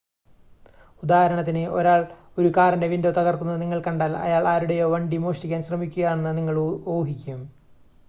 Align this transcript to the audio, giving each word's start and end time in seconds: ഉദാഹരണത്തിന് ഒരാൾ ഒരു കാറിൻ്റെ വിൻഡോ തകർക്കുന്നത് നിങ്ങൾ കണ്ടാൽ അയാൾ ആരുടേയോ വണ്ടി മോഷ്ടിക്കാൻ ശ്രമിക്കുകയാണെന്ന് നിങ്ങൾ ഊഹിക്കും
ഉദാഹരണത്തിന് 1.03 1.67
ഒരാൾ 1.69 2.01
ഒരു 2.37 2.49
കാറിൻ്റെ 2.57 2.87
വിൻഡോ 2.87 3.11
തകർക്കുന്നത് 3.11 3.61
നിങ്ങൾ 3.61 3.81
കണ്ടാൽ 3.81 4.13
അയാൾ 4.17 4.47
ആരുടേയോ 4.47 4.87
വണ്ടി 4.89 5.17
മോഷ്ടിക്കാൻ 5.17 5.63
ശ്രമിക്കുകയാണെന്ന് 5.63 6.37
നിങ്ങൾ 6.37 6.57
ഊഹിക്കും 6.87 7.41